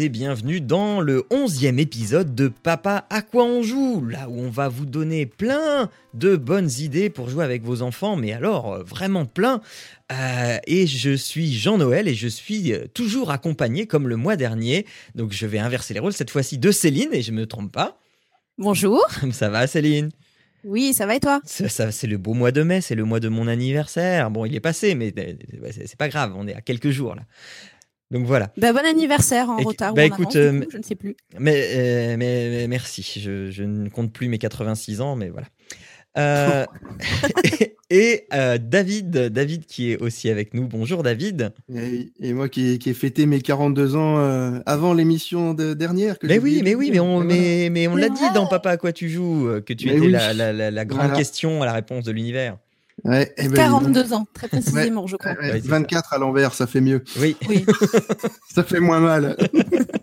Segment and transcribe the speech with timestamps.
[0.00, 4.48] Et bienvenue dans le onzième épisode de Papa à quoi on joue, là où on
[4.50, 8.82] va vous donner plein de bonnes idées pour jouer avec vos enfants, mais alors euh,
[8.82, 9.60] vraiment plein.
[10.12, 14.86] Euh, et je suis Jean-Noël et je suis euh, toujours accompagné comme le mois dernier,
[15.14, 17.98] donc je vais inverser les rôles cette fois-ci de Céline et je me trompe pas.
[18.58, 19.04] Bonjour.
[19.32, 20.10] Ça va Céline?
[20.62, 21.40] Oui, ça va et toi?
[21.46, 24.30] Ça- ça- C'est le beau mois de mai, c'est le mois de mon anniversaire.
[24.30, 25.10] Bon, il est passé, mais
[25.70, 27.22] c'est pas grave, on est à quelques jours là.
[28.10, 28.50] Donc voilà.
[28.56, 30.78] bah, Bon anniversaire en Et- retard bah, ou en écoute, avance, du euh, coup, je
[30.78, 31.16] ne sais plus.
[31.38, 35.46] Mais, euh, mais, mais merci, je, je ne compte plus mes 86 ans, mais voilà.
[36.18, 36.64] Euh,
[37.44, 40.66] et et, euh, David, David qui est aussi avec nous.
[40.66, 41.52] Bonjour David.
[41.72, 45.72] Et, et moi qui ai, qui ai fêté mes 42 ans euh, avant l'émission de
[45.74, 46.18] dernière.
[46.18, 48.76] Que Mais oui, mais oui, mais on, mais, mais on l'a dit dans Papa à
[48.76, 50.10] quoi tu joues, que tu Mais étais oui.
[50.10, 51.16] la, la, la, la grande Voilà.
[51.16, 52.58] question à la réponse de l'univers.
[53.04, 55.32] Ouais, eh ben, 42 ans, très précisément, je crois.
[55.32, 57.02] Ouais, Ouais, c'est 24 à l'envers, ça fait mieux.
[57.18, 57.36] Oui.
[57.48, 57.64] Oui.
[58.54, 59.36] Ça fait moins mal.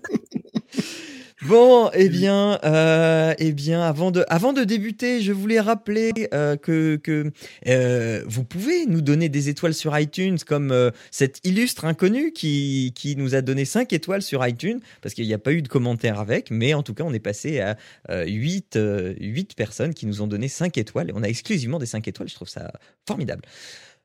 [1.48, 6.58] Bon, eh bien, euh, eh bien, avant de, avant de débuter, je voulais rappeler euh,
[6.58, 7.32] que, que
[7.68, 13.16] euh, vous pouvez nous donner des étoiles sur iTunes, comme cet illustre inconnu qui, qui
[13.16, 16.20] nous a donné 5 étoiles sur iTunes, parce qu'il n'y a pas eu de commentaire
[16.20, 17.78] avec, mais en tout cas, on est passé à
[18.10, 21.80] euh, 8, euh, 8 personnes qui nous ont donné 5 étoiles, et on a exclusivement
[21.80, 22.74] des 5 étoiles, je trouve ça
[23.08, 23.44] formidable.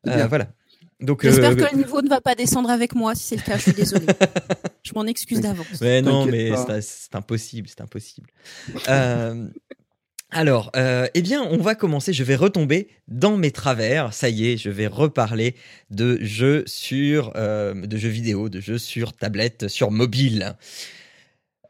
[0.04, 0.26] Bien.
[0.28, 0.48] voilà.
[1.02, 3.14] Donc, J'espère euh, que le niveau ne va pas descendre avec moi.
[3.14, 4.06] Si c'est le cas, je suis désolée.
[4.82, 5.80] je m'en excuse d'avance.
[5.80, 8.30] Mais non, mais c'est c'est impossible, c'est impossible.
[8.88, 9.48] Euh,
[10.34, 12.14] alors, euh, eh bien, on va commencer.
[12.14, 14.14] Je vais retomber dans mes travers.
[14.14, 15.54] Ça y est, je vais reparler
[15.90, 20.56] de jeux sur, euh, de jeux vidéo, de jeux sur tablette, sur mobile.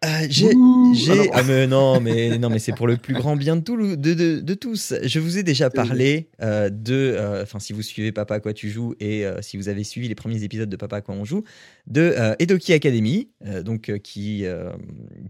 [0.05, 0.51] Euh, j'ai,
[0.95, 3.77] j'ai, ah mais non, mais non, mais c'est pour le plus grand bien de, tout,
[3.77, 4.95] le- de, de, de tous.
[5.01, 8.53] Je vous ai déjà parlé euh, de, euh, enfin, si vous suivez Papa à quoi
[8.53, 11.15] tu joues et euh, si vous avez suivi les premiers épisodes de Papa à quoi
[11.15, 11.45] on joue,
[11.87, 14.73] de euh, Edoki Academy, euh, donc euh, qui euh,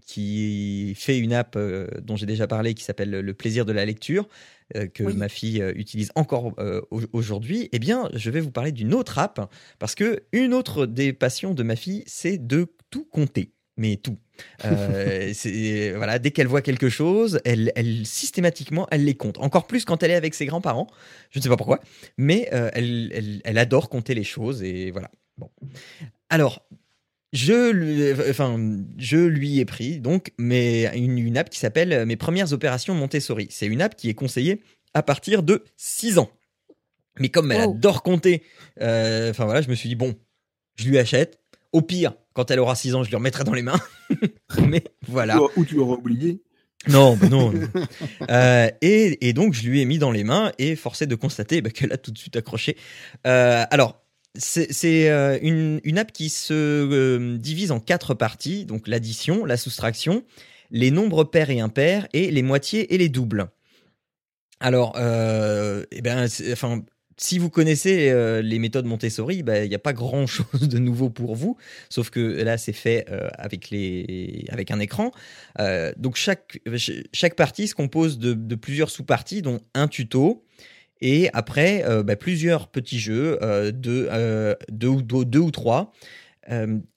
[0.07, 3.85] qui fait une app euh, dont j'ai déjà parlé qui s'appelle Le plaisir de la
[3.85, 4.27] lecture.
[4.77, 5.15] euh, que Oui.
[5.15, 8.95] ma fille euh, utilise encore euh, au- aujourd'hui, eh bien, je vais vous parler d'une
[8.95, 13.51] autre app parce que une autre des passions de ma fille, c'est de tout compter,
[13.77, 14.19] mais tout.
[14.65, 15.33] Euh,
[15.97, 19.39] voilà, dès qu'elle voit quelque chose, elle, elle systématiquement, elle les compte.
[19.39, 20.87] Encore plus quand elle est avec ses grands-parents.
[21.31, 21.81] Je ne sais pas pourquoi,
[22.17, 25.11] mais euh, elle, elle, elle adore compter les choses et voilà.
[25.39, 25.51] Bon,
[26.31, 26.67] alors.
[27.35, 28.61] Je lui, enfin,
[28.99, 33.47] je lui ai pris donc mais une, une app qui s'appelle Mes premières opérations Montessori.
[33.49, 34.61] C'est une app qui est conseillée
[34.93, 36.31] à partir de 6 ans.
[37.19, 37.71] Mais comme elle Oh.
[37.71, 38.43] adore compter,
[38.83, 40.15] euh, enfin voilà, je me suis dit bon,
[40.75, 41.41] je lui achète.
[41.73, 43.81] Au pire, quand elle aura 6 ans, je lui remettrai dans les mains.
[44.69, 45.39] Mais voilà.
[45.57, 46.43] Ou- tu auras oublié.
[46.89, 47.53] Non, bah non.
[47.53, 47.69] non.
[48.29, 51.63] Euh, et, et donc, je lui ai mis dans les mains et forcé de constater
[51.63, 52.77] bah, qu'elle a tout de suite accroché.
[53.27, 54.03] Euh, alors,
[54.37, 58.65] c'est euh, une, une app qui se divise en quatre parties.
[58.65, 60.25] Donc, l'addition, la soustraction,
[60.71, 63.49] les nombres pairs et impairs et les moitiés et les doubles.
[64.59, 66.83] Alors, euh, eh ben, enfin,
[67.17, 70.79] si vous connaissez euh, les méthodes Montessori, bah, il n'y a pas grand chose de
[70.79, 71.57] nouveau pour vous,
[71.89, 75.13] sauf que là, c'est fait euh, avec, les, avec un écran.
[75.59, 80.45] Euh, donc, chaque, ch- chaque partie se compose de, plusieurs sous-parties, dont un tuto.
[81.01, 83.37] Et après, bah, plusieurs petits jeux,
[83.73, 84.09] deux,
[84.71, 85.93] deux, ou, deux, ou trois,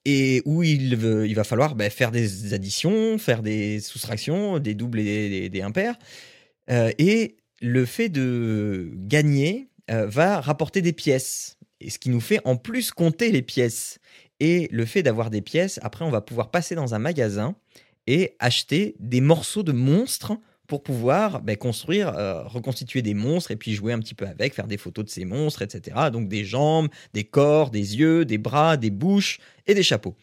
[0.05, 4.75] et où il, veut- il va falloir bah, faire des additions, faire des soustractions, des
[4.75, 5.95] doubles et des, impairs.
[6.69, 12.39] Et le fait de gagner euh, va rapporter des pièces, et ce qui nous fait
[12.45, 13.99] en plus compter les pièces.
[14.39, 17.55] Et le fait d'avoir des pièces, après, on va pouvoir passer dans un magasin
[18.07, 20.33] et acheter des morceaux de monstres
[20.67, 24.53] pour pouvoir ben, construire, euh, reconstituer des monstres et puis jouer un petit peu avec,
[24.53, 26.09] faire des photos de ces monstres, etc.
[26.11, 30.15] Donc des jambes, des corps, des yeux, des bras, des bouches et des chapeaux.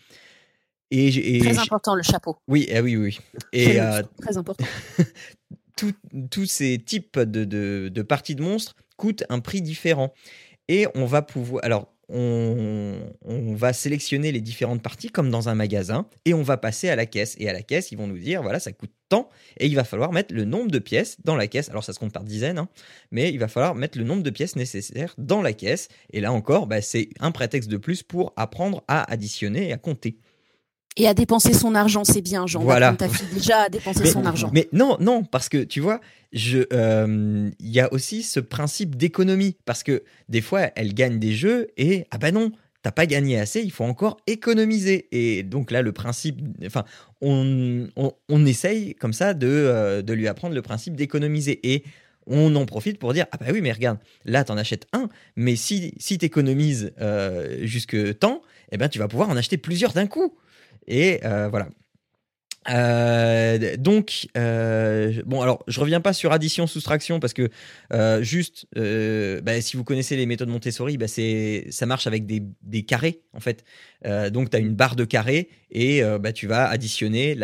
[0.91, 2.37] Et, Très important, le chapeau.
[2.49, 3.41] oui, eh oui, oui, oui.
[3.53, 4.65] Et Très, euh, très important.
[6.31, 10.15] tous ces types de, de- de parties de monstres coûtent un prix différent.
[10.69, 11.65] Et on va pouvoir.
[11.65, 16.57] Alors, on, on va sélectionner les différentes parties comme dans un magasin et on va
[16.57, 17.35] passer à la caisse.
[17.41, 19.29] Et à la caisse, ils vont nous dire voilà, ça coûte tant
[19.59, 21.69] et il va falloir mettre le nombre de pièces dans la caisse.
[21.69, 22.69] Alors, ça se compte par dizaines, hein,
[23.11, 25.89] mais il va falloir mettre le nombre de pièces nécessaires dans la caisse.
[26.13, 29.79] Et là encore, bah, c'est un prétexte de plus pour apprendre à additionner et à
[29.79, 30.19] compter.
[30.97, 32.61] Et à dépenser son argent, c'est bien, Jean.
[32.63, 32.93] Voilà.
[32.93, 34.51] Ta fille déjà à dépenser Mais- son argent.
[34.53, 36.01] Mais non, non, parce que tu vois,
[36.33, 41.19] je, euh, il y a aussi ce principe d'économie, parce que des fois, elle gagne
[41.19, 42.53] des jeux et ah bah non,
[42.83, 45.09] t'as pas gagné assez, il faut encore économiser.
[45.13, 46.85] Et donc là, le principe, enfin,
[47.23, 51.85] on, on, on essaye comme ça de, euh, de lui apprendre le principe d'économiser et
[52.27, 55.57] on en profite pour dire ah bah oui mais regarde là t'en achètes un mais
[55.57, 60.07] si si t'économises euh, jusque temps eh ben tu vas pouvoir en acheter plusieurs d'un
[60.07, 60.33] coup
[60.87, 61.69] et euh, voilà
[62.71, 67.51] euh, donc, euh, bon, alors je reviens pas sur addition, soustraction parce que
[68.23, 72.85] juste, bah, si vous connaissez les méthodes Montessori, bah, c'est, ça marche avec des, des
[72.85, 73.65] carrés en fait.
[74.31, 77.37] Donc, tu as une barre de carrés et bah, tu vas additionner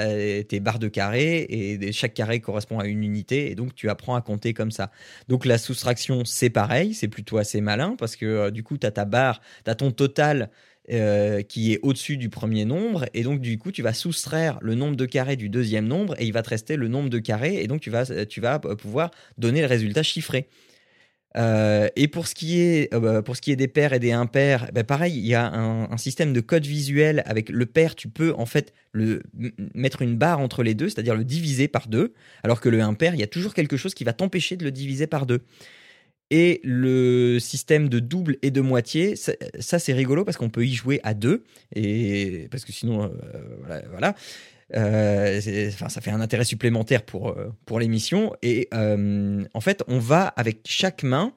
[0.48, 4.14] tes barres de carrés et chaque carré correspond à une unité et donc tu apprends
[4.14, 4.92] à compter comme ça.
[5.26, 8.92] Donc, la soustraction, c'est pareil, c'est plutôt assez malin parce que du coup, tu as
[8.92, 10.48] ta barre, tu as ton total
[10.90, 14.74] euh, qui est au-dessus du premier nombre, et donc du coup tu vas soustraire le
[14.74, 17.62] nombre de carrés du deuxième nombre, et il va te rester le nombre de carrés,
[17.62, 20.48] et donc tu vas, tu vas pouvoir donner le résultat chiffré.
[21.36, 25.14] Euh, et pour ce qui est euh, est des pairs et des impairs, ben pareil,
[25.16, 27.94] il y a un, système de code visuel avec le pair.
[27.94, 29.22] Tu peux en fait le
[29.74, 33.14] mettre une barre entre les deux, c'est-à-dire le diviser par deux, alors que le impair,
[33.14, 35.42] il y a toujours quelque chose qui va t'empêcher de le diviser par deux.
[36.30, 40.74] Et le système de double et de moitié, ça, c'est rigolo parce qu'on peut y
[40.74, 41.44] jouer à deux,
[41.74, 44.14] et parce que sinon, euh, voilà.
[44.76, 48.34] Euh, ça fait un intérêt supplémentaire pour, euh, pour l'émission.
[48.42, 51.32] Et en fait, on va avec chaque main.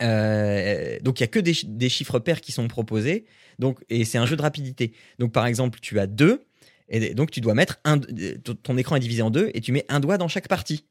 [0.00, 3.24] donc, il y a que des, chi- des chiffres pairs qui sont proposés.
[3.60, 4.92] Donc, et c'est un jeu de rapidité.
[5.20, 6.42] Donc, par exemple, tu as deux.
[6.88, 7.98] Et donc, tu dois mettre un.
[7.98, 10.84] Ton écran est divisé en deux et tu mets un doigt dans chaque partie.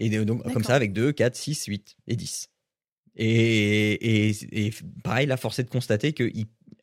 [0.00, 2.48] Et donc, comme ça, avec 2, 4, 6, 8 et 10.
[3.16, 4.70] Et, et, et
[5.04, 6.14] pareil, là, force est de constater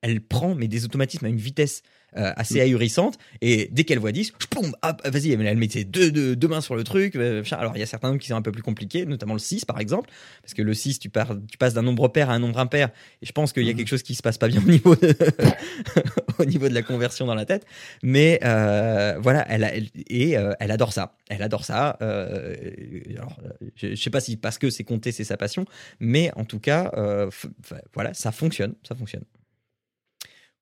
[0.07, 1.81] qu'elle prend mais des automatismes à une vitesse
[2.15, 3.17] euh, assez ahurissante.
[3.41, 6.47] Et dès qu'elle voit 10, poum, hop, vas-y, elle elle met ses deux, deux, deux
[6.47, 7.15] mains sur le truc.
[7.15, 7.43] euh.
[7.51, 9.65] Alors, il y a certains nombres qui sont un peu plus compliqués, notamment le 6,
[9.65, 10.09] par exemple.
[10.41, 12.89] Parce que le 6, tu, pars, tu passes d'un nombre pair à un nombre impair.
[13.21, 13.77] Et je pense qu'il y a Mhm.
[13.77, 15.13] quelque chose qui se passe pas bien au niveau de,
[16.39, 17.65] au niveau de la conversion dans la tête.
[18.01, 21.17] Mais euh, voilà, elle, a- elle- et euh, elle adore ça.
[21.29, 21.97] Elle adore ça.
[21.99, 23.37] alors,
[23.75, 25.65] je, je sais pas si parce que c'est compter, c'est sa passion,
[25.99, 26.91] mais en tout cas,
[27.93, 29.23] voilà, ça fonctionne, ça fonctionne.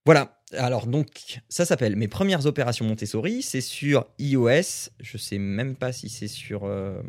[0.06, 0.40] Voilà.
[0.54, 3.42] Alors donc, ça s'appelle Mes premières opérations Montessori.
[3.42, 4.92] C'est sur iOS.
[5.00, 7.02] Je sais même pas si c'est sur euh,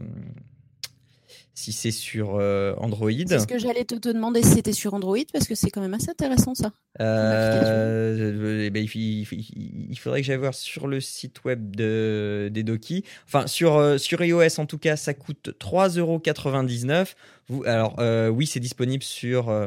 [1.59, 3.11] si c'est sur euh, Android.
[3.27, 5.81] C'est ce que j'allais te, te demander si c'était sur Android, parce que c'est quand
[5.81, 6.71] même assez intéressant ça.
[7.01, 11.75] Euh, eh ben, il, il- il- il faudrait que j'aille voir sur le site web
[11.75, 13.05] de, des Doki.
[13.27, 17.15] Enfin, sur, euh, sur iOS, en tout cas, ça coûte 3,99€.
[17.49, 19.67] Vous, alors, euh, oui, c'est disponible sur, euh,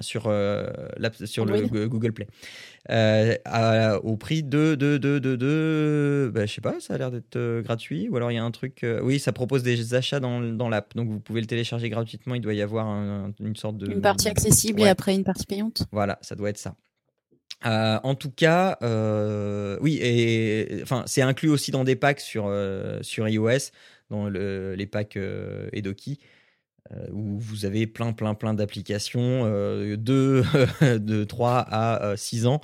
[0.00, 1.86] sur, euh, l'app- sur le Android.
[1.86, 2.28] Google Play.
[2.90, 6.98] Euh, à- au prix de, de, de, de, de bah, je sais pas, ça a
[6.98, 8.08] l'air d'être euh, gratuit.
[8.08, 8.82] Ou alors il y a un truc.
[8.82, 10.96] euh, oui, ça propose des achats dans, dans l'app.
[10.96, 12.34] Donc vous pouvez le télécharger gratuitement.
[12.34, 13.90] Il doit y avoir un- une sorte de.
[13.92, 14.86] Une partie accessible Ouais.
[14.86, 15.84] et après une partie payante.
[15.92, 16.74] Voilà, ça doit être ça.
[17.66, 22.46] Euh, en tout cas, euh, oui, et enfin, c'est inclus aussi dans des packs sur,
[22.48, 23.70] euh, sur iOS,
[24.08, 25.18] dans le- les packs
[25.72, 26.18] Edoki,
[27.12, 30.42] où vous avez plein, plein, plein d'applications euh, de,
[30.98, 32.60] de 3 à euh, 6 ans.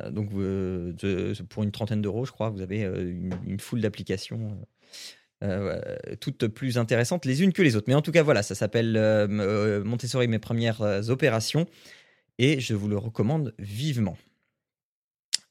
[0.00, 3.10] Euh, donc, euh, de- pour une trentaine d'euros, je crois, vous avez euh,
[3.46, 4.50] une, foule d'applications.
[4.52, 4.58] euh,
[5.42, 7.86] euh, toutes plus intéressantes les unes que les autres.
[7.88, 11.66] Mais en tout cas, voilà, ça s'appelle euh, euh, Montessori, mes premières euh, opérations
[12.38, 14.16] et je vous le recommande vivement.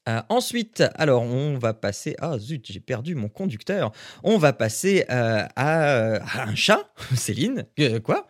[0.08, 2.16] Euh, ensuite, alors on va passer.
[2.20, 3.92] Ah zut, j'ai perdu mon conducteur.
[4.22, 7.66] On va passer euh, à, à un chat, Céline.
[7.78, 8.26] Euh, quoi?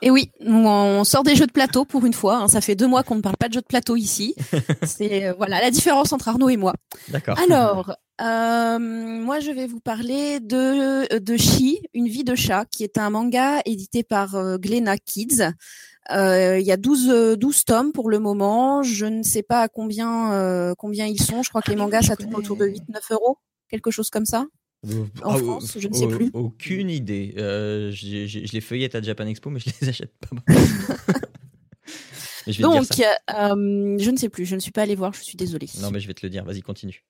[0.00, 2.36] Et oui, nous, on sort des jeux de plateau pour une fois.
[2.36, 2.48] hein.
[2.48, 4.34] Ça fait deux mois qu'on ne parle pas de jeux de plateau ici.
[4.82, 6.74] C'est euh, voilà la différence entre Arnaud et moi.
[7.08, 7.38] D'accord.
[7.38, 12.82] Alors, euh, moi, je vais vous parler de de Chi, une vie de chat, qui
[12.84, 14.56] est un manga édité par euh,
[15.04, 15.52] Kids.
[16.10, 18.82] Euh, Il y a 12, euh, 12 tomes pour le moment.
[18.82, 21.42] Je ne sais pas à combien euh, combien ils sont.
[21.42, 24.26] Je crois que les Ah, mangas ça tourne autour de 8-9 euros, quelque chose comme
[24.26, 24.46] ça.
[24.88, 26.30] Euh, En ah, France, euh, je ne sais euh, plus.
[26.34, 27.34] Aucune idée.
[27.38, 30.52] Euh, je les feuillette à Japan Expo, mais je les achète pas.
[32.46, 34.44] Je Donc, euh, je ne sais plus.
[34.44, 35.12] Je ne suis pas allée voir.
[35.12, 35.68] Je suis désolée.
[35.80, 36.44] Non, mais je vais te le dire.
[36.44, 37.04] Vas-y, continue.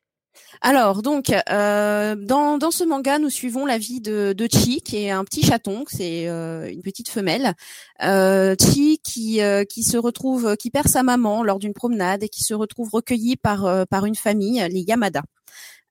[0.60, 5.10] Alors donc euh, dans, ce manga nous suivons la vie de, de Chi qui est
[5.10, 7.54] un petit chaton, c'est euh, une petite femelle.
[8.02, 12.44] Euh, Chi qui qui se retrouve qui perd sa maman lors d'une promenade et qui
[12.44, 15.22] se retrouve recueillie par par une famille les Yamada.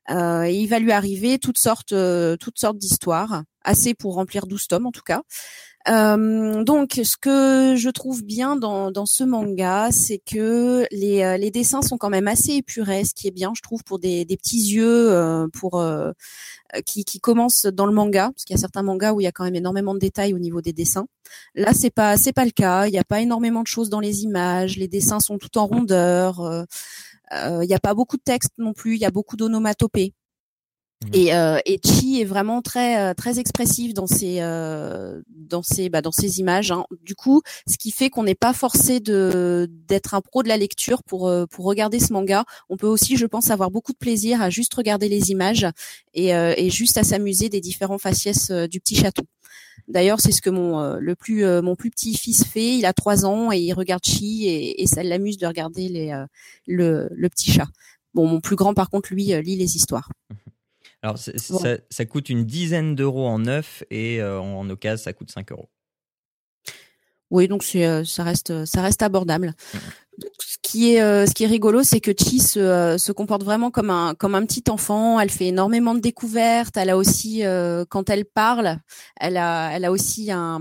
[0.09, 1.93] Et il va lui arriver toutes sortes
[2.39, 3.43] toutes sortes d'histoires.
[3.63, 5.23] Assez pour remplir 12 tomes en tout cas.
[5.87, 11.51] Euh, donc, ce que je trouve bien dans, ce manga, c'est que les, euh, les
[11.51, 14.73] dessins sont quand même assez épurés, ce qui est bien, je trouve, pour des, petits
[14.73, 15.83] yeux, euh, pour
[16.85, 19.27] qui, qui commencent dans le manga, parce qu'il y a certains mangas où il y
[19.27, 21.07] a quand même énormément de détails au niveau des dessins.
[21.55, 22.87] Là, c'est pas c'est pas le cas.
[22.87, 24.77] Il n'y a pas énormément de choses dans les images.
[24.77, 26.65] Les dessins sont tout en rondeur.
[27.31, 28.95] Il n'y a pas beaucoup de texte non plus.
[28.95, 30.13] Il y a beaucoup d'onomatopées.
[31.03, 31.09] Mmh.
[31.13, 35.89] Et, euh, et Chi est vraiment très euh, très expressif dans ses euh, dans ses
[35.89, 36.71] bah, dans ses images.
[36.71, 36.85] Hein.
[37.01, 40.57] Du coup, ce qui fait qu'on n'est pas forcé de d'être un pro de la
[40.57, 42.45] lecture pour euh, pour regarder ce manga.
[42.69, 45.65] On peut aussi, je pense, avoir beaucoup de plaisir à juste regarder les images
[46.13, 49.23] et, euh, et juste à s'amuser des différents faciès du petit château.
[49.87, 52.77] D'ailleurs, c'est ce que mon le plus mon plus petit fils fait.
[52.77, 56.15] Il a trois ans et il regarde Chi et, et ça l'amuse de regarder les
[56.67, 57.67] le le petit chat.
[58.13, 60.09] Bon, mon plus grand, par contre, lui, lit les histoires.
[60.29, 60.50] Mmh.
[61.03, 65.51] Alors, ça, coûte une dizaine d'euros en neuf et euh, en occasion, ça coûte 5
[65.51, 65.69] euros.
[67.31, 69.53] Oui, donc euh, ça reste ça reste abordable.
[69.73, 69.77] Mmh.
[70.39, 73.71] Ce qui est euh, ce qui est rigolo, c'est que Chi se, se, comporte vraiment
[73.71, 75.19] comme un comme un petit enfant.
[75.19, 76.75] Elle fait énormément de découvertes.
[76.75, 77.43] Elle a aussi
[77.89, 78.77] quand elle parle,
[79.19, 80.59] elle a elle a aussi un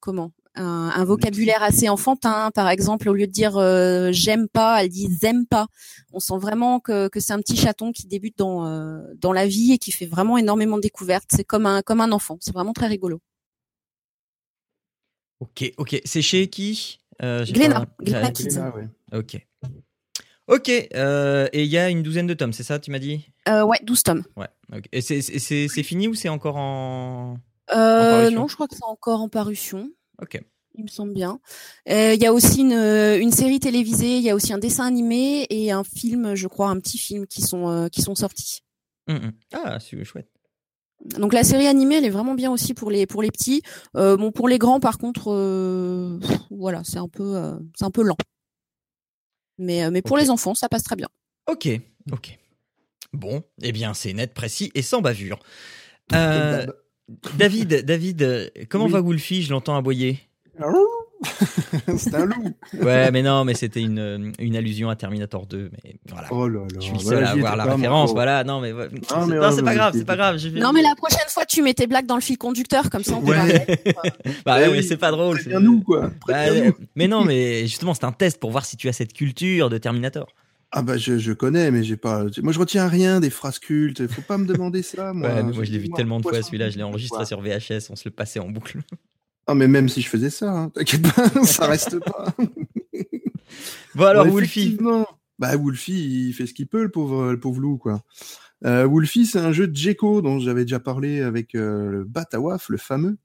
[0.00, 2.50] comment un, vocabulaire assez enfantin.
[2.54, 5.66] Par exemple, au lieu de dire euh, j'aime pas, elle dit j'aime pas.
[6.12, 9.46] On sent vraiment que, que c'est un petit chaton qui débute dans euh, dans la
[9.46, 11.30] vie et qui fait vraiment énormément de découvertes.
[11.30, 12.38] C'est comme un comme un enfant.
[12.40, 13.20] C'est vraiment très rigolo.
[15.40, 16.00] Ok, ok.
[16.04, 16.98] C'est chez qui?
[17.22, 17.86] Euh, Glénat.
[19.12, 19.46] Ok.
[20.48, 20.68] Ok.
[20.68, 23.26] et il y a une douzaine de tomes, c'est ça, tu m'as dit?
[23.46, 24.24] Ouais, 12 tomes.
[24.36, 24.48] Ouais.
[24.92, 27.38] Et c'est fini ou c'est encore en...
[27.72, 29.90] en non, je crois que c'est encore en parution.
[30.22, 30.40] Ok.
[30.74, 31.38] Il me semble bien.
[31.90, 34.86] Euh, il y a aussi une, une, série télévisée, il y a aussi un dessin
[34.86, 38.62] animé et un film, je crois, un petit film qui sont, euh, qui sont sortis.
[39.06, 39.32] Mmh, mmh.
[39.52, 40.28] Ah, c'est chouette.
[41.18, 43.60] Donc la série animée, elle est vraiment bien aussi pour les pour les petits.
[43.96, 45.32] Euh, bon, pour les grands, par contre,
[46.50, 48.16] voilà, c'est un peu c'est un peu lent.
[49.58, 51.08] Mais mais pour les enfants, ça passe très bien.
[51.48, 51.68] Ok,
[52.12, 52.38] ok.
[53.12, 55.40] Bon, eh bien c'est net, précis et sans bavure.
[56.14, 56.66] Euh,
[57.36, 59.42] David, David, comment va Wolfie?
[59.42, 60.18] Je l'entends aboyer.
[61.96, 62.54] c'est un loup.
[62.80, 65.70] ouais, mais non, mais c'était une, une allusion à Terminator 2.
[65.84, 66.28] Mais voilà.
[66.30, 66.66] Oh là là.
[66.74, 68.12] Je suis seul à avoir la référence.
[68.12, 70.38] Voilà, non, mais, non, c'est pas grave, c'est pas grave.
[70.54, 73.14] Non, mais la prochaine fois, tu mets tes blagues dans le fil conducteur, comme ça
[73.14, 73.66] on peut ouais.
[74.44, 75.40] bah ouais, mais c'est pas drôle.
[75.42, 76.10] C'est nous, quoi.
[76.26, 76.46] Bah,
[76.96, 79.78] mais non, mais justement, c'est un test pour voir si tu as cette culture de
[79.78, 80.26] Terminator.
[80.74, 82.24] Ah bah je, je connais, mais j'ai pas.
[82.42, 84.06] Moi je retiens rien des phrases cultes.
[84.06, 85.12] Faut pas me demander ça.
[85.14, 86.70] Moi, ouais, moi je l'ai vu tellement de fois celui-là.
[86.70, 87.90] Je l'ai enregistré sur VHS.
[87.90, 88.80] On se le passait en boucle.
[89.46, 92.34] Ah mais même si je faisais ça, hein, t'inquiète pas, ça reste pas.
[93.94, 94.78] bon alors Wolfie.
[95.38, 98.02] Bah Wolfie, il fait ce qu'il peut, le pauvre, le pauvre loup quoi.
[98.64, 102.68] Euh, Wolfie, c'est un jeu de Jeko dont j'avais déjà parlé avec euh, le Batawaf,
[102.68, 103.18] le fameux.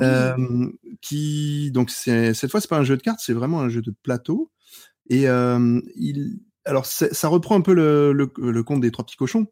[0.00, 0.70] Euh,
[1.00, 3.82] qui donc c'est cette fois c'est pas un jeu de cartes, c'est vraiment un jeu
[3.82, 4.52] de plateau.
[5.10, 9.46] Et euh, il, alors ça reprend un peu le, le, conte des trois petits cochons,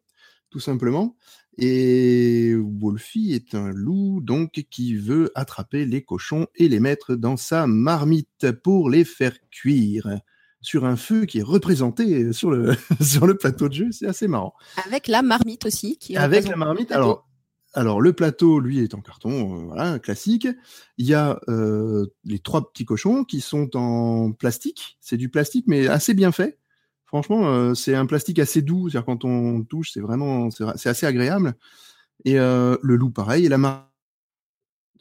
[0.49, 1.15] tout simplement.
[1.57, 7.35] Et Wolfie est un loup donc qui veut attraper les cochons et les mettre dans
[7.35, 10.19] sa marmite pour les faire cuire
[10.61, 13.87] sur un feu qui est représenté sur le sur le plateau de jeu.
[13.91, 14.53] C'est assez marrant.
[14.85, 15.97] Avec la marmite aussi.
[15.97, 16.91] Qui Avec la marmite.
[16.91, 17.27] Alors
[17.73, 20.47] alors le plateau, lui, est en carton, euh, voilà, classique.
[20.97, 24.97] Il y a euh, les trois petits cochons qui sont en plastique.
[24.99, 26.57] C'est du plastique, mais assez bien fait.
[27.07, 28.89] Franchement, euh, c'est un plastique assez doux.
[29.05, 31.55] Quand on touche, c'est vraiment, c'est assez agréable.
[32.25, 33.45] Et euh, le loup, pareil.
[33.45, 33.87] Et la marmite,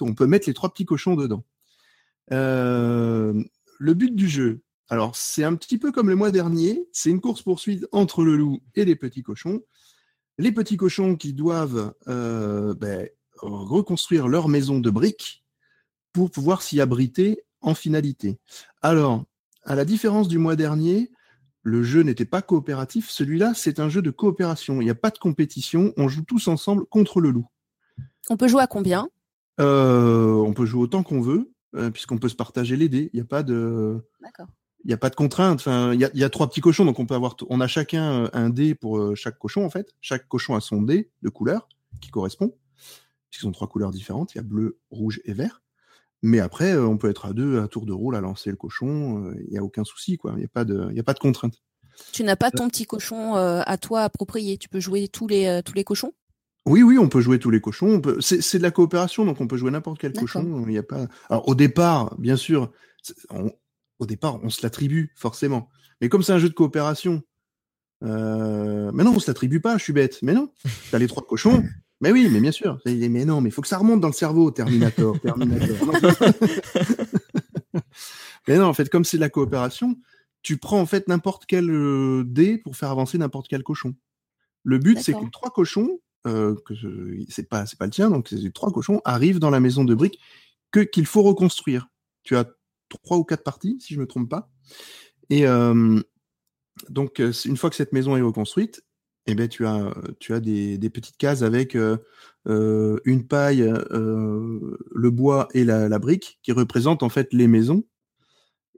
[0.01, 1.45] on peut mettre les trois petits cochons dedans.
[2.33, 3.43] Euh,
[3.79, 6.89] le but du jeu, alors c'est un petit peu comme le mois dernier.
[6.93, 9.63] C'est une course poursuite entre le loup et les petits cochons.
[10.39, 13.09] Les petits cochons qui doivent ben,
[13.39, 15.45] reconstruire leur maison de briques
[16.13, 18.39] pour pouvoir s'y abriter en finalité.
[18.81, 19.25] Alors,
[19.65, 21.11] à la différence du mois dernier,
[21.67, 23.11] le jeu n'était pas coopératif.
[23.11, 24.81] Celui-là, c'est un jeu de coopération.
[24.81, 25.93] Il n'y a pas de compétition.
[25.97, 27.49] On joue tous ensemble contre le loup.
[28.31, 29.09] On peut jouer à combien?
[29.61, 33.11] Euh, On peut jouer autant qu'on veut, euh, puisqu'on peut se partager les dés.
[33.13, 34.01] Il n'y a pas de.
[34.85, 35.59] Il n'y a pas de contrainte.
[35.59, 37.35] Enfin, il y, a, trois petits cochons, donc on peut avoir.
[37.51, 39.93] On a chacun euh, un dé pour chaque cochon en fait.
[40.01, 41.69] Chaque cochon a son dé de couleur
[42.01, 42.55] qui correspond,
[43.29, 44.35] puisqu'ils ont trois couleurs différentes.
[44.35, 45.63] Il y a bleu, rouge et vert.
[46.27, 48.57] Mais après, euh, on peut être à deux à tour de rôle à lancer le
[48.57, 49.33] cochon.
[49.37, 50.33] Il euh, n'y a aucun souci, quoi.
[50.35, 51.63] Il n'y a pas de, il a pas de contrainte.
[52.13, 54.59] Tu n'as pas ton petit cochon euh, à toi approprié.
[54.59, 56.13] Tu peux jouer tous les tous les cochons?
[56.67, 58.03] Oui, oui, on peut jouer tous les cochons.
[58.19, 60.65] C'est de la coopération, donc on peut jouer n'importe quel cochon.
[60.67, 61.07] Il y a pas.
[61.31, 62.73] Alors au départ, bien sûr,
[64.01, 65.71] au départ, on se l'attribue forcément.
[66.01, 67.23] Mais comme c'est un jeu de coopération,
[68.03, 68.09] mais
[69.05, 69.79] non, on se l'attribue pas.
[69.79, 70.19] Je suis bête.
[70.23, 70.51] Mais non,
[70.91, 71.63] t'as les trois cochons.
[72.01, 72.79] Mais oui, mais bien sûr.
[72.85, 75.19] Mais non, mais il faut que ça remonte dans le cerveau, Terminator.
[75.23, 75.93] Terminator.
[78.49, 79.97] mais non, en fait, comme c'est de la coopération,
[80.43, 83.95] tu prends en fait n'importe quel euh, dé pour faire avancer n'importe quel cochon.
[84.63, 86.75] Le but, c'est que trois cochons, euh, que
[87.29, 89.95] c'est pas c'est pas le tien, donc ces trois cochons arrivent dans la maison de
[89.95, 90.21] briques
[90.73, 91.89] que qu'il faut reconstruire.
[92.25, 92.45] Tu as
[92.89, 94.51] trois ou quatre parties, si je me trompe pas.
[95.31, 96.01] Et euh,
[96.89, 98.83] donc, une fois que cette maison est reconstruite,
[99.27, 101.99] eh ben, tu as, des, petites cases avec euh,
[102.47, 107.49] euh, une paille, euh, le bois et la, la, brique qui représentent en fait les
[107.49, 107.85] maisons.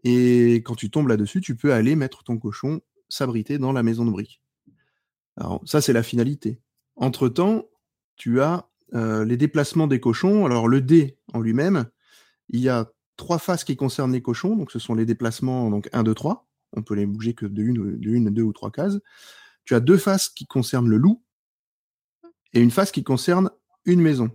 [0.05, 4.05] Et quand tu tombes là-dessus, tu peux aller mettre ton cochon s'abriter dans la maison
[4.05, 4.40] de briques.
[5.37, 6.61] Alors ça, c'est la finalité.
[6.97, 7.67] Entre-temps,
[8.17, 10.47] tu as les déplacements des cochons.
[10.47, 11.87] Alors le dé en lui-même,
[12.49, 14.57] il y a trois faces qui concernent les cochons.
[14.57, 16.49] Donc ce sont les déplacements donc 1, 2, 3.
[16.75, 18.99] On peut les bouger que de une, de une, deux ou trois cases
[19.68, 21.22] tu as deux faces qui concernent le loup
[22.54, 23.50] et une face qui concerne
[23.84, 24.30] une maison.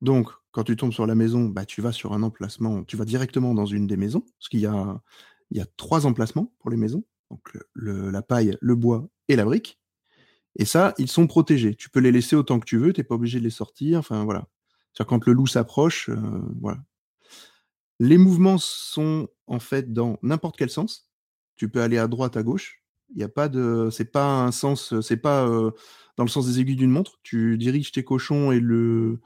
[0.00, 3.04] Donc, quand tu tombes sur la maison, bah, tu vas sur un emplacement, tu vas
[3.04, 5.02] directement dans une des maisons, parce qu'il y a,
[5.50, 9.44] il y a trois emplacements pour les maisons, donc la paille, le bois et la
[9.44, 9.80] brique.
[10.54, 11.74] Et ça, ils sont protégés.
[11.74, 13.98] Tu peux les laisser autant que tu veux, tu n'es pas obligé de les sortir.
[13.98, 14.46] Enfin voilà.
[15.04, 16.78] quand le loup s'approche, euh, voilà.
[17.98, 21.10] Les mouvements sont en fait dans n'importe quel sens.
[21.56, 22.80] Tu peux aller à droite, à gauche.
[23.12, 25.70] Il n'y a pas de, c'est pas un sens, c'est pas euh,
[26.16, 27.18] dans le sens des aiguilles d'une montre.
[27.22, 29.20] Tu diriges tes cochons et le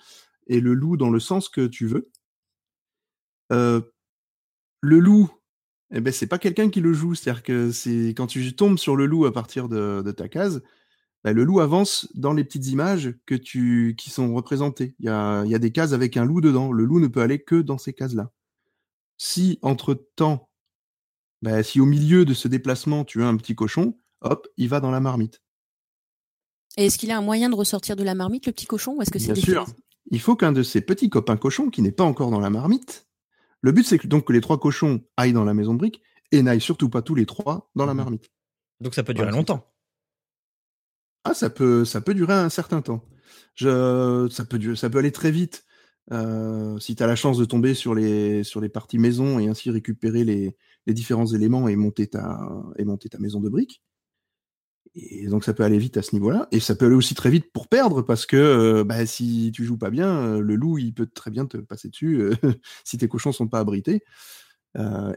[0.48, 2.10] et le loup dans le sens que tu veux.
[3.52, 3.80] Euh,
[4.80, 5.30] le loup,
[5.92, 8.96] eh ben c'est pas quelqu'un qui le joue, c'est-à-dire que c'est quand tu tombes sur
[8.96, 10.62] le loup à partir de, de ta case,
[11.24, 14.94] ben, le loup avance dans les petites images que tu qui sont représentées.
[15.00, 16.72] Il y a, y a des cases avec un loup dedans.
[16.72, 18.30] Le loup ne peut aller que dans ces cases-là.
[19.18, 20.48] Si entre temps
[21.44, 24.80] bah, si au milieu de ce déplacement, tu as un petit cochon, hop, il va
[24.80, 25.42] dans la marmite.
[26.78, 29.02] Et est-ce qu'il a un moyen de ressortir de la marmite, le petit cochon, ou
[29.02, 29.66] est-ce que c'est Bien sûr.
[30.10, 33.06] Il faut qu'un de ces petits copains cochons, qui n'est pas encore dans la marmite,
[33.60, 36.00] le but c'est que, donc que les trois cochons aillent dans la maison de briques
[36.32, 38.30] et n'aillent surtout pas tous les trois dans la mmh marmite.
[38.80, 39.70] Donc ça peut durer longtemps.
[41.24, 43.04] Ah, ça peut, ça peut durer un certain temps.
[43.54, 45.66] Je, ça peut, ça peut aller très vite.
[46.10, 49.48] Euh, si tu as la chance de tomber sur les, sur les parties maison et
[49.48, 52.40] ainsi récupérer les, les différents éléments et monter ta,
[52.76, 53.82] et monter ta maison de briques.
[54.94, 56.46] Et donc ça peut aller vite à ce niveau-là.
[56.52, 59.64] Et ça peut aller aussi très vite pour perdre parce que euh, bah, si tu
[59.64, 62.34] joues pas bien, euh, le loup il peut très bien te passer dessus euh,
[62.84, 64.04] si tes cochons sont pas abrités.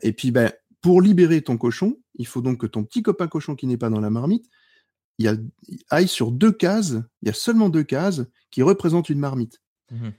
[0.01, 0.51] et puis bah,
[0.82, 3.89] pour libérer ton cochon, il faut donc que ton petit copain cochon qui n'est pas
[3.89, 4.47] dans la marmite,
[5.17, 5.36] il, y a,
[5.89, 6.95] aille sur deux cases.
[7.21, 9.62] Il y a seulement deux cases qui représentent une marmite.
[9.91, 10.10] Mmh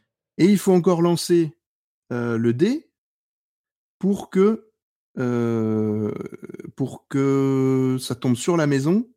[0.41, 1.53] et il faut encore lancer
[2.11, 2.93] le dé
[3.99, 4.68] pour que
[5.19, 6.13] euh,
[6.77, 9.09] pour que ça tombe sur la maison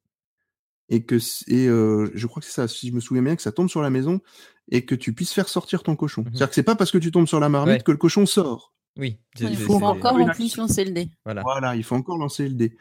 [0.90, 3.42] et que et euh, je crois que c'est ça, si je me souviens bien, que
[3.42, 4.20] ça tombe sur la maison
[4.70, 6.22] et que tu puisses faire sortir ton cochon.
[6.22, 8.26] Mmh C'est-à-dire que c'est pas parce que tu tombes sur la marmite que le cochon
[8.26, 8.74] sort.
[8.98, 9.20] Oui.
[9.40, 11.10] il faut encore en plus lancer le dé.
[11.24, 11.44] Voilà.
[11.44, 11.76] voilà.
[11.76, 12.76] il faut encore lancer le dé.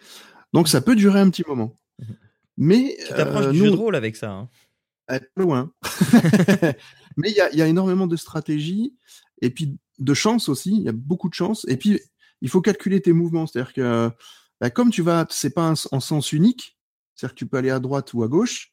[0.53, 1.79] Donc ça peut durer un petit moment.
[1.99, 2.05] Mmh
[2.57, 4.31] Mais tu t'approches euh, du jeu de rôle avec ça.
[4.31, 4.49] Hein.
[5.13, 5.73] Eh, loin.
[7.17, 8.95] Mais il y a, y a, énormément de stratégie
[9.43, 10.71] et puis de chance aussi.
[10.71, 11.67] Il y a beaucoup de chance.
[11.69, 12.01] Et puis
[12.41, 13.47] il faut calculer tes mouvements.
[13.47, 14.11] C'est-à-dire que
[14.61, 16.79] bah, comme tu vas, c'est pas en sens unique,
[17.15, 18.73] c'est-à-dire que tu peux aller à droite ou à gauche,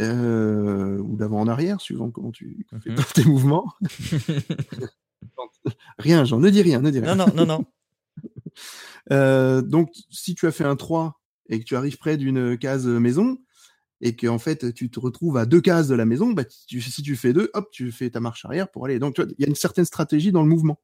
[0.00, 3.72] euh, ou d'avant en arrière, suivant comment tu fais tes mouvements.
[5.98, 7.14] rien, j'en ne dis rien, ne dis rien.
[7.14, 7.64] Non, non, non, non.
[9.12, 12.86] euh, donc, si tu as fait un 3 et que tu arrives près d'une case
[12.86, 13.38] maison,
[14.02, 16.82] et que en fait tu te retrouves à deux cases de la maison, bah, tu,
[16.82, 18.98] si tu fais deux, hop, tu fais ta marche arrière pour aller.
[18.98, 20.78] Donc, il y a une certaine stratégie dans le mouvement.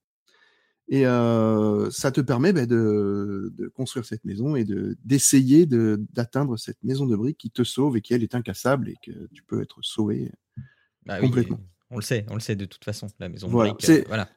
[0.88, 6.04] Et euh, ça te permet bah, de, de, construire cette maison et de d'essayer de,
[6.12, 9.28] d'atteindre cette maison de briques qui te sauve et qui elle est incassable et que
[9.32, 10.30] tu peux être sauvé
[11.06, 11.60] bah complètement.
[11.90, 13.08] on le sait, on le sait de toute façon.
[13.18, 13.76] La maison de briques.
[13.80, 14.28] C'est, euh, voilà.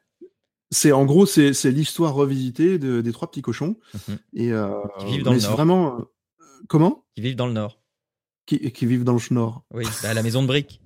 [0.72, 4.72] C'est en gros c'est, c'est l'histoire revisitée de, des trois petits cochons mmh et euh,
[5.00, 5.52] qui vivent dans le nord.
[5.52, 6.04] Vraiment euh,
[6.68, 7.06] comment?
[7.16, 7.82] Qui vivent dans le nord.
[8.46, 9.66] Qui, qui vivent dans le nord.
[9.74, 10.82] Oui, bah, la maison de briques.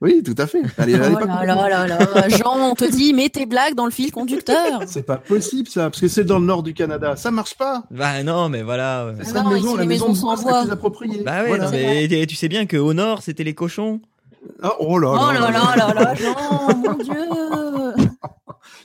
[0.00, 0.62] Oui, tout à fait.
[0.78, 4.10] Allez, oh là, là, là, Jean, on te dit, mets tes blagues dans le fil
[4.10, 4.80] conducteur.
[4.86, 7.16] c'est pas possible, ça, parce que c'est dans le nord du Canada.
[7.16, 7.82] Ça marche pas.
[7.90, 9.12] Bah non, mais voilà.
[9.22, 10.64] C'est la maison, la maison, de bois.
[11.24, 14.00] Bah ouais, mais tu sais bien qu'au nord, c'était les cochons.
[14.62, 15.20] Ah, oh là là.
[15.20, 17.29] Oh là là là là, Jean, mon Dieu.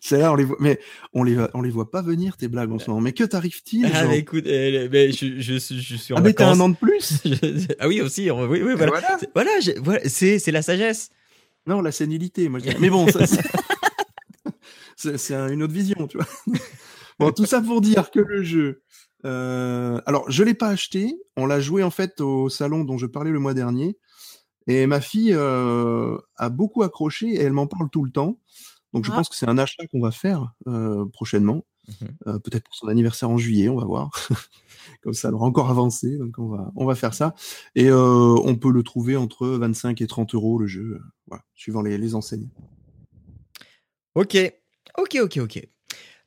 [0.07, 0.79] C'est là, on les voit, mais
[1.13, 3.01] on les, on les voit pas venir tes blagues en ce moment.
[3.01, 6.47] Mais que t'arrive-t-il Ah, mais écoute, mais je, je, je, suis en ah, mais t'as
[6.47, 7.23] un an de plus.
[7.79, 9.01] ah oui aussi, oui, oui, voilà.
[9.33, 11.09] Voilà, voilà c'est, c'est la sagesse.
[11.65, 13.25] Non, la sénilité, moi je Mais bon, ça,
[14.95, 16.27] c'est, c'est une autre vision, tu vois.
[17.19, 18.83] bon, tout ça pour dire que le jeu.
[19.25, 19.99] Euh...
[20.05, 21.19] Alors, je l'ai pas acheté.
[21.35, 23.97] On l'a joué en fait au salon dont je parlais le mois dernier.
[24.67, 28.39] Et ma fille euh, a beaucoup accroché et elle m'en parle tout le temps.
[28.95, 29.15] Donc je Ah.
[29.15, 31.65] pense que c'est un achat qu'on va faire euh, prochainement.
[32.01, 32.07] Mhm.
[32.27, 34.09] Euh, Peut-être pour son anniversaire en juillet, on va voir.
[35.03, 36.17] Comme ça, elle aura encore avancé.
[36.17, 37.35] Donc on va, on va faire ça.
[37.75, 40.99] Et euh, on peut le trouver entre 25 et 30 euros le jeu.
[41.27, 42.49] Voilà, suivant les, les enseignes.
[44.15, 44.37] Ok,
[44.97, 45.67] ok, ok, ok.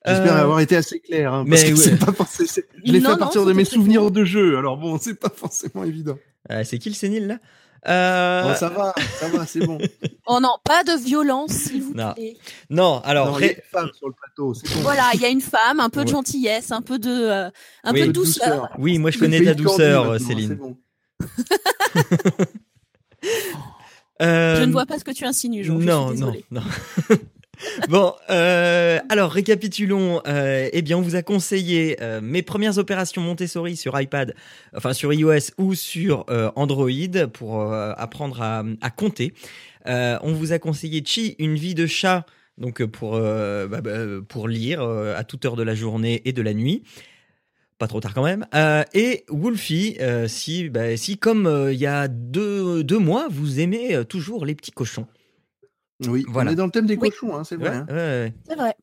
[0.07, 1.33] J'espère avoir été assez clair.
[1.35, 1.77] Hein, mais parce que ouais.
[1.77, 2.49] c'est pas forcément-
[2.85, 4.57] Je l'ai fait à non, partir de mes souvenirs de jeu.
[4.57, 6.19] Alors bon, c'est pas forcément évident.
[6.65, 7.39] c'est qui le sénile là?
[7.87, 9.79] Euh, Bon, ça va, ça va, c'est bon.
[10.27, 12.13] Oh non, pas de violence, s'il vous Non.
[12.15, 12.37] plaît.
[12.71, 14.81] Non, alors Non, il y a une femme sur le plateau, bon.
[14.83, 17.51] Voilà, il y a une femme, un peu de gentillesse, un peu de, euh,
[17.85, 18.01] un Oui.
[18.01, 18.69] peu de douceur.
[18.79, 20.55] oui, moi je connais de Cordy douceur, Céline.
[20.57, 20.77] bon.
[24.21, 25.75] Euh, Je ne vois pas ce que tu insinues, Jean.
[25.79, 26.63] non, je suis non, non.
[27.89, 30.21] bon, euh, alors récapitulons.
[30.27, 34.35] Euh, eh bien, on vous a conseillé euh, mes premières opérations Montessori sur iPad,
[34.77, 36.91] enfin sur iOS ou sur euh, Android
[37.33, 39.35] pour euh, apprendre à, à compter.
[39.87, 42.27] Euh, on vous a conseillé Chi, une vie de chat,
[42.59, 46.55] donc pour bah, bah, pour lire à toute heure de la journée et de la
[46.55, 46.83] nuit.
[47.79, 48.45] Pas trop tard quand même.
[48.55, 53.61] Euh, et Wolfie, euh, si, bah, si comme il y a deux, deux mois, vous
[53.61, 55.07] aimez toujours les petits cochons.
[56.07, 56.51] Oui, Voilà.
[56.51, 57.11] on est dans le thème des Oui.
[57.11, 57.71] cochons, hein, c'est vrai.
[57.71, 57.87] Ouais, hein.
[57.89, 58.33] ouais, ouais.
[58.49, 58.75] C'est vrai.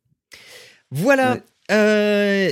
[0.91, 1.33] Voilà.
[1.33, 1.41] Ouais.
[1.71, 2.51] euh,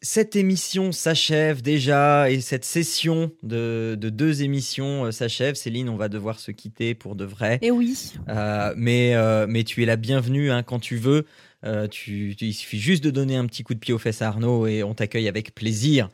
[0.00, 5.54] cette émission s'achève déjà et cette session de, de deux émissions euh, s'achève.
[5.54, 7.58] Céline, on va devoir se quitter pour de vrai.
[7.62, 8.12] Et oui.
[8.28, 11.26] Euh, mais, euh, mais tu es la bienvenue hein, quand tu veux.
[11.64, 14.22] Euh, tu, tu- il suffit juste de donner un petit coup de pied aux fesses
[14.22, 16.08] à Arnaud et on t'accueille avec plaisir.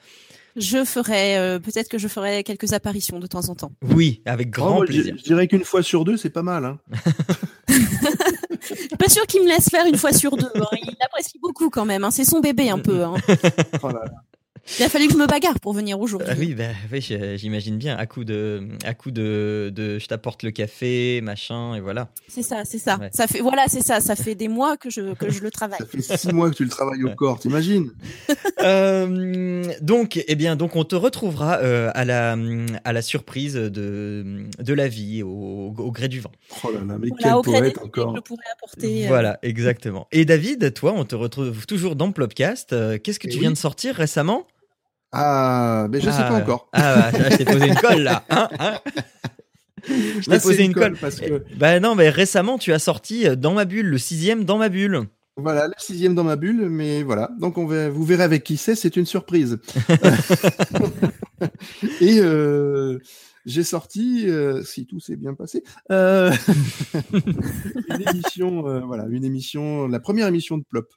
[0.57, 3.73] Je ferai, euh, peut-être que je ferai quelques apparitions de temps en temps.
[3.83, 5.15] Oui, avec Oh, grand je, plaisir.
[5.19, 6.65] je dirais qu'une fois sur deux, c'est pas mal.
[6.65, 6.79] Hein.
[8.99, 10.47] Pas sûr qu'il me laisse faire une fois sur deux.
[10.55, 10.67] hein.
[10.83, 12.05] Il l'apprécie beaucoup quand même.
[12.05, 12.11] hein.
[12.11, 13.05] C'est son bébé un peu.
[13.05, 13.15] hein.
[13.83, 14.15] Oh là là.
[14.79, 16.29] Il a fallu que je me bagarre pour venir aujourd'hui.
[16.31, 17.01] Ah oui, bah, oui,
[17.37, 17.97] j'imagine bien.
[17.97, 22.09] À coup de, à coup de, de, je t'apporte le café, machin, et voilà.
[22.29, 22.97] C'est ça, c'est ça.
[22.99, 23.11] Ouais.
[23.13, 24.01] Ça fait, voilà, c'est ça.
[24.01, 25.79] Ça fait des mois que je que je le travaille.
[25.79, 27.91] Ça fait six mois que tu le travailles au corps, t'imagines
[28.63, 32.37] Euh, donc, eh bien, donc on te retrouvera euh, à la
[32.85, 36.33] à la surprise de de la vie au, au gré du vent.
[36.65, 38.13] Oh là là, mais Voilà, quel poète encore.
[38.13, 39.05] que je pourrais apporter.
[39.05, 40.07] euh, Voilà, exactement.
[40.13, 42.73] Et David, toi, on te retrouve toujours dans Plopcast.
[42.73, 43.41] Euh, Qu'est-ce que Eh tu oui.
[43.43, 44.47] viens de sortir récemment?
[45.17, 46.69] Ah, mais je sais Ah, pas encore.
[46.73, 48.25] Ah, bah, je t'ai posé une colle là.
[48.31, 48.75] Hein, hein
[49.89, 50.97] je t'ai posé une colle.
[51.01, 54.45] parce que Bah non, mais récemment, tu as sorti euh, dans ma bulle, le sixième
[54.45, 55.03] dans ma bulle.
[55.37, 57.31] voilà, le sixième dans ma bulle, mais voilà.
[57.39, 59.59] Donc on va, vous verrez avec qui c'est, c'est une surprise.
[62.01, 62.99] Et euh,
[63.47, 66.33] j'ai sorti, euh, si tout s'est bien passé, euh,
[67.13, 70.89] une émission, voilà, une émission, la première émission de Plop.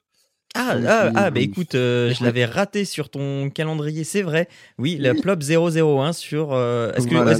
[0.54, 1.44] Ah, Oui, ah, oui, ah, bah oui.
[1.44, 4.48] écoute, euh, je l'avais raté sur ton calendrier, c'est vrai.
[4.78, 6.52] Oui, la Plop 001 sur.
[6.52, 7.36] euh, est-ce Voilà.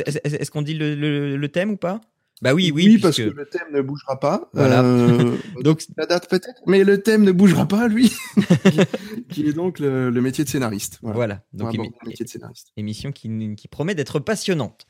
[0.53, 2.01] qu'on dit le, le- le thème ou pas?
[2.41, 4.49] Bah oui, oui, parce puisque- que le thème ne bougera pas.
[4.53, 4.85] Voilà.
[4.85, 8.13] Euh, Donc, la date peut-être, mais le thème ne bougera pas, lui,
[9.31, 10.99] qui est donc le, le métier de scénariste.
[11.03, 11.43] Voilà.
[11.53, 12.69] Donc, émi- le métier de scénariste.
[12.77, 14.87] émission qui, qui promet d'être passionnante.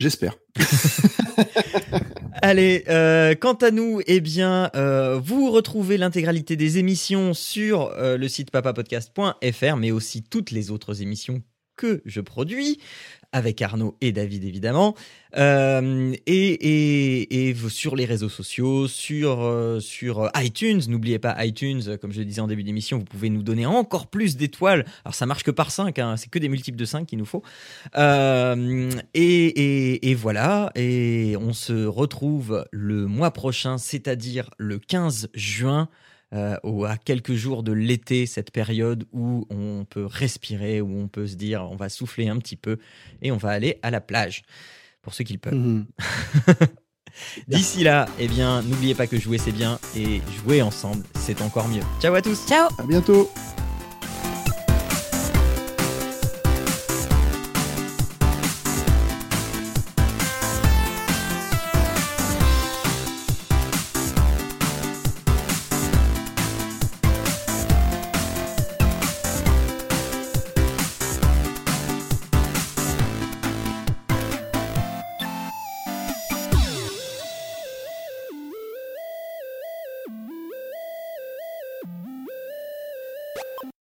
[0.00, 0.34] J'espère.
[2.42, 8.16] Allez, euh, quant à nous, eh bien, euh, vous retrouvez l'intégralité des émissions sur euh,
[8.16, 11.42] le site papapodcast.fr, mais aussi toutes les autres émissions
[11.76, 12.78] que je produis
[13.32, 14.94] avec Arnaud et David évidemment
[15.36, 20.80] Euh, et, et, et sur les réseaux sociaux sur euh, sur iTunes.
[20.86, 23.66] N'oubliez pas iTunes euh, comme je le disais en début d'émission vous pouvez nous donner
[23.66, 24.84] encore plus d'étoiles.
[25.04, 27.24] Alors ça marche que par 5 hein, c'est que des multiples de 5 qu'il nous
[27.24, 27.42] faut.
[27.96, 35.88] Euh, et, et voilà, et on se retrouve le mois prochain, c'est-à-dire le 15 juin,
[36.34, 41.08] euh, au- à quelques jours de l'été, cette période où on peut respirer, où on
[41.08, 42.78] peut se dire on va souffler un petit peu
[43.22, 44.42] et on va aller à la plage,
[45.02, 45.54] pour ceux qui le peuvent.
[45.54, 45.86] Mhm.
[47.48, 51.68] D'ici là, eh bien, n'oubliez pas que jouer c'est bien et jouer ensemble c'est encore
[51.68, 51.82] mieux.
[52.00, 52.68] Ciao à tous Ciao.
[52.78, 53.30] À bientôt.